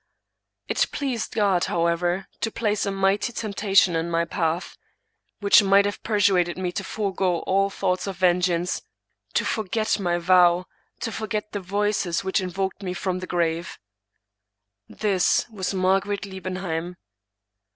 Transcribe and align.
"It 0.67 0.87
pleased 0.91 1.35
God, 1.35 1.65
however, 1.65 2.25
to 2.39 2.49
place 2.49 2.87
a 2.87 2.91
mighty 2.91 3.31
temptation 3.33 3.95
in 3.95 4.09
my 4.09 4.25
path, 4.25 4.75
which 5.41 5.61
might 5.61 5.85
have 5.85 6.01
persuaded 6.01 6.57
me 6.57 6.71
to 6.71 6.83
forego 6.83 7.41
all 7.41 7.69
thoughts 7.69 8.07
of 8.07 8.17
vengeance, 8.17 8.81
to 9.35 9.45
forget 9.45 9.99
my 9.99 10.17
vow, 10.17 10.65
to 11.01 11.11
forget 11.11 11.51
the 11.51 11.59
voices 11.59 12.23
which 12.23 12.41
invoked 12.41 12.81
me 12.81 12.95
from 12.95 13.19
the 13.19 13.27
grave. 13.27 13.77
This 14.89 15.45
was 15.51 15.71
Mar 15.71 15.99
garet 16.01 16.25
Liebenheim. 16.25 16.95